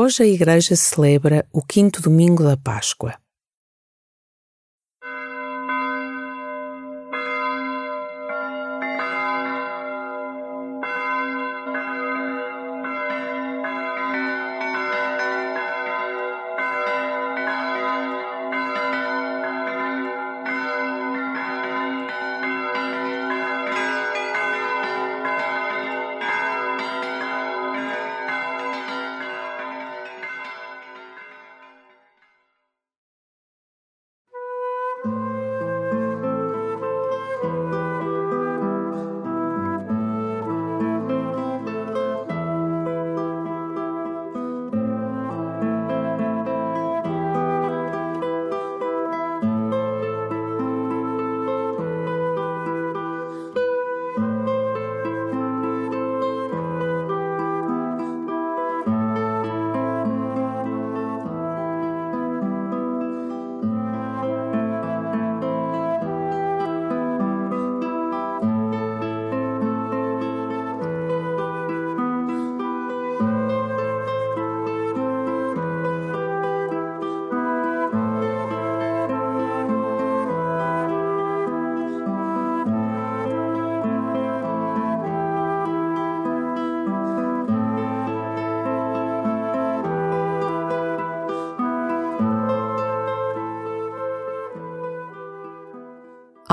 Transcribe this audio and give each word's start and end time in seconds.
Hoje 0.00 0.22
a 0.22 0.26
Igreja 0.26 0.76
celebra 0.76 1.44
o 1.52 1.60
quinto 1.60 2.00
domingo 2.00 2.44
da 2.44 2.56
Páscoa. 2.56 3.16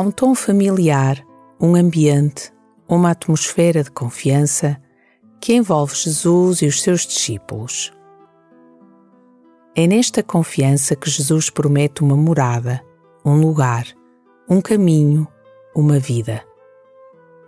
Há 0.00 0.02
um 0.02 0.10
tom 0.10 0.34
familiar, 0.34 1.22
um 1.60 1.74
ambiente, 1.74 2.50
uma 2.88 3.10
atmosfera 3.10 3.84
de 3.84 3.90
confiança 3.90 4.80
que 5.38 5.52
envolve 5.52 5.94
Jesus 5.94 6.62
e 6.62 6.66
os 6.66 6.80
seus 6.80 7.06
discípulos. 7.06 7.92
É 9.76 9.86
nesta 9.86 10.22
confiança 10.22 10.96
que 10.96 11.10
Jesus 11.10 11.50
promete 11.50 12.02
uma 12.02 12.16
morada, 12.16 12.80
um 13.22 13.38
lugar, 13.42 13.84
um 14.48 14.62
caminho, 14.62 15.28
uma 15.76 15.98
vida. 15.98 16.42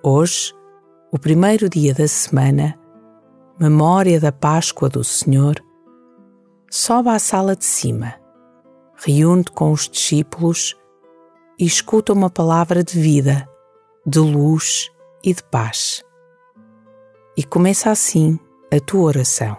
Hoje, 0.03 0.53
o 1.11 1.19
primeiro 1.19 1.71
dia 1.71 1.95
da 1.95 2.07
semana, 2.07 2.79
memória 3.59 4.21
da 4.21 4.31
Páscoa 4.31 4.91
do 4.91 5.03
Senhor, 5.03 5.55
sobe 6.71 7.09
à 7.09 7.19
sala 7.19 7.57
de 7.57 7.65
cima, 7.65 8.13
reúne 8.95 9.45
com 9.45 9.73
os 9.73 9.89
discípulos 9.89 10.77
e 11.63 11.65
escuta 11.65 12.13
uma 12.13 12.29
palavra 12.29 12.83
de 12.83 12.99
vida, 12.99 13.49
de 14.05 14.19
luz 14.19 14.91
e 15.23 15.33
de 15.33 15.45
paz. 15.45 16.03
E 17.37 17.45
começa 17.45 17.89
assim 17.89 18.37
a 18.69 18.81
tua 18.81 19.03
oração. 19.03 19.57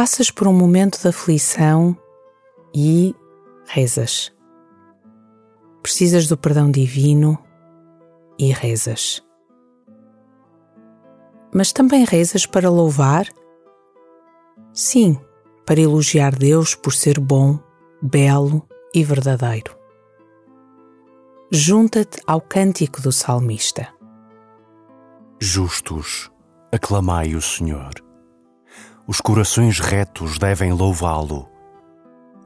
Passas 0.00 0.30
por 0.30 0.48
um 0.48 0.52
momento 0.54 0.98
de 0.98 1.08
aflição 1.08 1.94
e 2.74 3.14
rezas. 3.66 4.32
Precisas 5.82 6.26
do 6.26 6.38
perdão 6.38 6.70
divino 6.70 7.38
e 8.38 8.50
rezas. 8.50 9.22
Mas 11.54 11.70
também 11.70 12.06
rezas 12.06 12.46
para 12.46 12.70
louvar? 12.70 13.26
Sim, 14.72 15.20
para 15.66 15.82
elogiar 15.82 16.34
Deus 16.34 16.74
por 16.74 16.94
ser 16.94 17.20
bom, 17.20 17.58
belo 18.00 18.66
e 18.94 19.04
verdadeiro. 19.04 19.76
Junta-te 21.52 22.22
ao 22.26 22.40
cântico 22.40 23.02
do 23.02 23.12
salmista. 23.12 23.86
Justos, 25.38 26.30
aclamai 26.72 27.34
o 27.34 27.42
Senhor 27.42 27.92
os 29.10 29.20
corações 29.20 29.80
retos 29.80 30.38
devem 30.38 30.72
louvá-lo. 30.72 31.48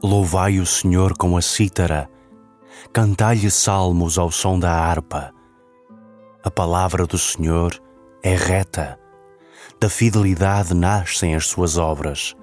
Louvai 0.01 0.57
o 0.57 0.65
Senhor 0.65 1.15
com 1.15 1.37
a 1.37 1.41
cítara, 1.41 2.09
cantai-lhe 2.91 3.51
salmos 3.51 4.17
ao 4.17 4.31
som 4.31 4.57
da 4.57 4.71
harpa. 4.71 5.31
A 6.43 6.49
palavra 6.49 7.05
do 7.05 7.19
Senhor 7.19 7.79
é 8.23 8.35
reta, 8.35 8.97
da 9.79 9.87
fidelidade 9.87 10.73
nascem 10.73 11.35
as 11.35 11.45
suas 11.45 11.77
obras. 11.77 12.33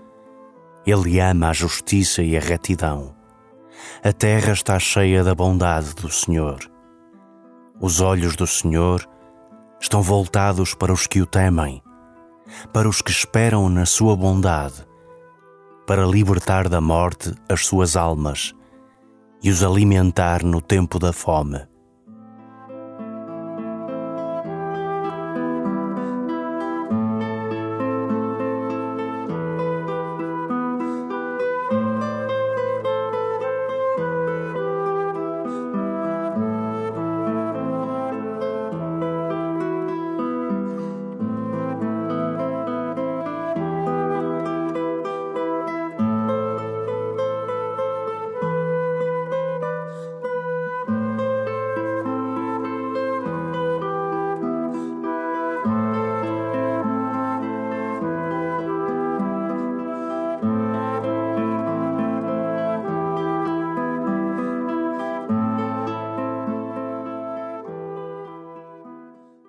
Ele 0.87 1.19
ama 1.19 1.49
a 1.49 1.53
justiça 1.53 2.23
e 2.23 2.37
a 2.37 2.41
retidão. 2.41 3.17
A 4.05 4.13
terra 4.13 4.53
está 4.53 4.79
cheia 4.79 5.25
da 5.25 5.35
bondade 5.35 5.97
do 5.97 6.09
Senhor. 6.09 6.61
Os 7.81 8.01
olhos 8.01 8.37
do 8.37 8.47
Senhor 8.47 9.05
estão 9.81 10.01
voltados 10.01 10.75
para 10.75 10.93
os 10.93 11.09
que 11.09 11.21
o 11.21 11.27
temem 11.27 11.83
para 12.73 12.89
os 12.89 13.01
que 13.01 13.11
esperam 13.11 13.69
na 13.69 13.87
sua 13.87 14.17
bondade, 14.17 14.87
para 15.87 16.07
libertar 16.07 16.69
da 16.69 16.81
morte 16.81 17.35
as 17.49 17.67
suas 17.67 17.97
almas 17.97 18.55
e 19.43 19.51
os 19.51 19.63
alimentar 19.63 20.45
no 20.45 20.61
tempo 20.61 20.99
da 20.99 21.13
fome. 21.13 21.72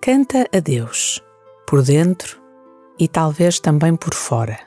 Canta 0.05 0.45
a 0.53 0.59
Deus, 0.59 1.23
por 1.65 1.81
dentro 1.81 2.38
e 3.00 3.07
talvez 3.07 3.57
também 3.57 3.95
por 3.95 4.13
fora. 4.13 4.59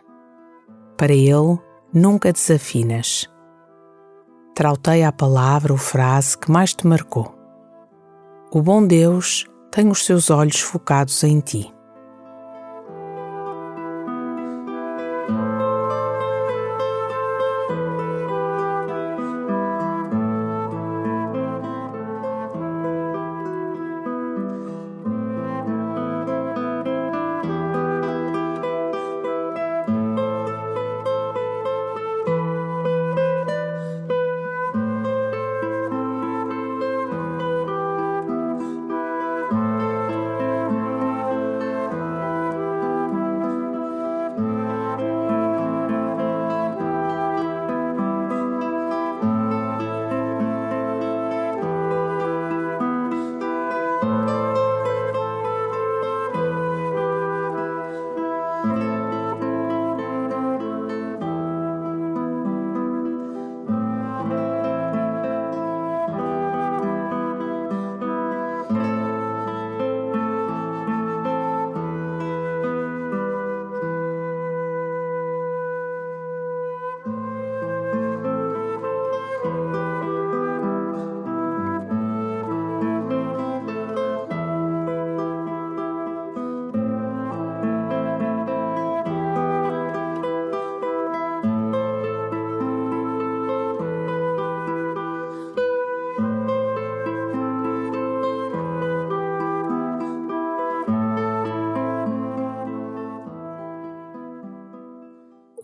Para 0.96 1.12
Ele, 1.12 1.58
nunca 1.92 2.32
desafinas. 2.32 3.30
Trauteia 4.54 5.08
a 5.08 5.12
palavra 5.12 5.74
ou 5.74 5.78
frase 5.78 6.38
que 6.38 6.50
mais 6.50 6.72
te 6.72 6.86
marcou. 6.86 7.34
O 8.50 8.62
bom 8.62 8.86
Deus 8.86 9.44
tem 9.70 9.90
os 9.90 10.06
seus 10.06 10.30
olhos 10.30 10.58
focados 10.58 11.22
em 11.22 11.38
ti. 11.40 11.70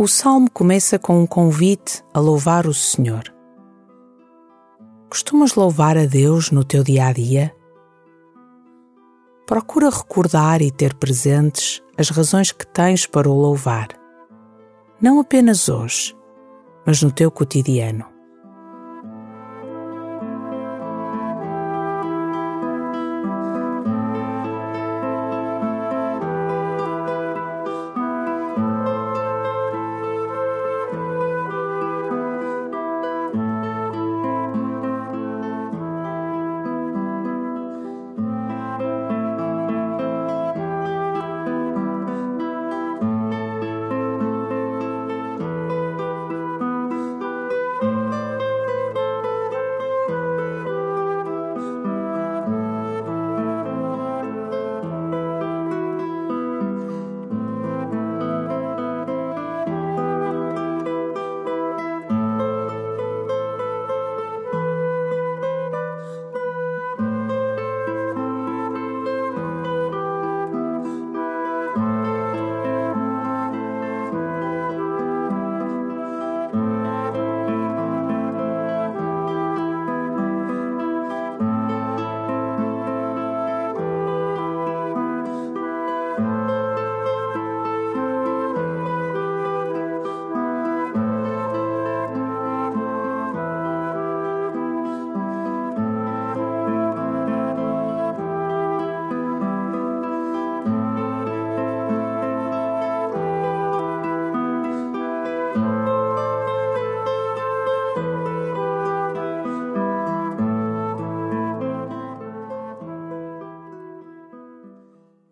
O 0.02 0.08
salmo 0.08 0.50
começa 0.50 0.98
com 0.98 1.20
um 1.20 1.26
convite 1.28 2.02
a 2.12 2.18
louvar 2.18 2.66
o 2.66 2.74
Senhor. 2.74 3.22
Costumas 5.08 5.54
louvar 5.54 5.96
a 5.96 6.06
Deus 6.06 6.50
no 6.50 6.64
teu 6.64 6.82
dia 6.82 7.06
a 7.06 7.12
dia? 7.12 7.54
Procura 9.46 9.90
recordar 9.90 10.60
e 10.60 10.72
ter 10.72 10.92
presentes 10.94 11.80
as 11.96 12.10
razões 12.10 12.50
que 12.50 12.66
tens 12.66 13.06
para 13.06 13.30
o 13.30 13.32
louvar, 13.32 13.90
não 15.00 15.20
apenas 15.20 15.68
hoje, 15.68 16.16
mas 16.84 17.00
no 17.00 17.12
teu 17.12 17.30
cotidiano. 17.30 18.11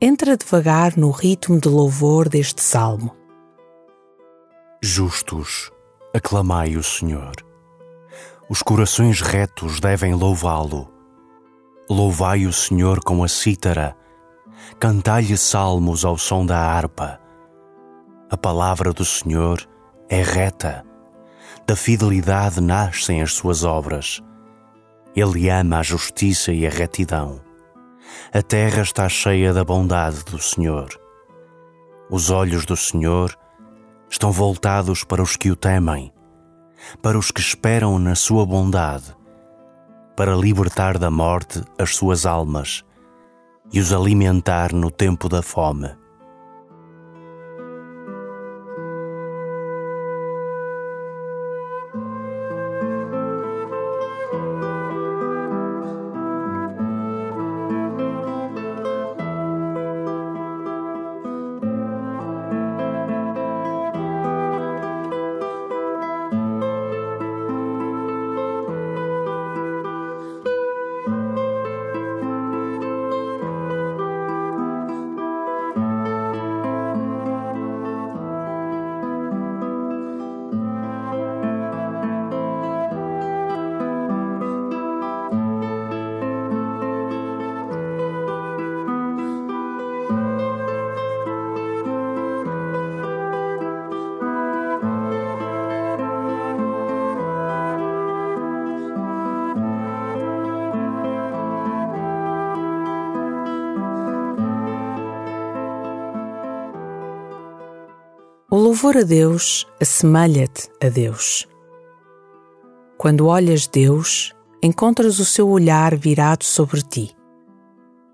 Entra 0.02 0.34
devagar 0.34 0.96
no 0.96 1.10
ritmo 1.10 1.60
de 1.60 1.68
louvor 1.68 2.26
deste 2.26 2.62
salmo. 2.62 3.14
Justos, 4.80 5.70
aclamai 6.14 6.74
o 6.74 6.82
Senhor. 6.82 7.34
Os 8.48 8.62
corações 8.62 9.20
retos 9.20 9.78
devem 9.78 10.14
louvá-lo. 10.14 10.90
Louvai 11.88 12.46
o 12.46 12.52
Senhor 12.52 13.00
com 13.04 13.22
a 13.22 13.28
cítara, 13.28 13.94
cantai-lhe 14.78 15.36
salmos 15.36 16.02
ao 16.02 16.16
som 16.16 16.46
da 16.46 16.56
harpa. 16.56 17.20
A 18.30 18.38
palavra 18.38 18.94
do 18.94 19.04
Senhor 19.04 19.68
é 20.08 20.22
reta, 20.22 20.82
da 21.66 21.76
fidelidade 21.76 22.58
nascem 22.58 23.20
as 23.20 23.34
suas 23.34 23.64
obras. 23.64 24.22
Ele 25.14 25.50
ama 25.50 25.80
a 25.80 25.82
justiça 25.82 26.52
e 26.52 26.66
a 26.66 26.70
retidão 26.70 27.49
a 28.32 28.42
terra 28.42 28.82
está 28.82 29.08
cheia 29.08 29.52
da 29.52 29.64
bondade 29.64 30.24
do 30.24 30.38
Senhor. 30.38 30.88
Os 32.10 32.30
olhos 32.30 32.64
do 32.64 32.76
Senhor 32.76 33.36
estão 34.08 34.32
voltados 34.32 35.04
para 35.04 35.22
os 35.22 35.36
que 35.36 35.50
o 35.50 35.56
temem, 35.56 36.12
para 37.02 37.18
os 37.18 37.30
que 37.30 37.40
esperam 37.40 37.98
na 37.98 38.14
sua 38.14 38.44
bondade, 38.44 39.14
para 40.16 40.34
libertar 40.34 40.98
da 40.98 41.10
morte 41.10 41.62
as 41.78 41.94
suas 41.94 42.26
almas 42.26 42.84
e 43.72 43.80
os 43.80 43.92
alimentar 43.92 44.72
no 44.72 44.90
tempo 44.90 45.28
da 45.28 45.42
fome. 45.42 45.99
Louvor 108.70 108.96
a 108.98 109.02
Deus 109.02 109.66
assemelha-te 109.80 110.70
a 110.80 110.88
Deus. 110.88 111.44
Quando 112.96 113.26
olhas 113.26 113.66
Deus, 113.66 114.32
encontras 114.62 115.18
o 115.18 115.24
seu 115.24 115.48
olhar 115.48 115.96
virado 115.96 116.44
sobre 116.44 116.80
ti, 116.80 117.10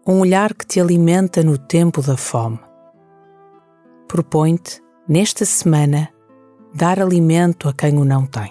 um 0.07 0.21
olhar 0.21 0.55
que 0.55 0.65
te 0.65 0.81
alimenta 0.81 1.43
no 1.43 1.59
tempo 1.59 2.01
da 2.01 2.17
fome. 2.17 2.59
Propõe-te, 4.09 4.83
nesta 5.07 5.45
semana, 5.45 6.09
dar 6.73 7.01
alimento 7.01 7.69
a 7.69 7.75
quem 7.75 7.99
o 7.99 8.05
não 8.07 8.25
tem. 8.25 8.51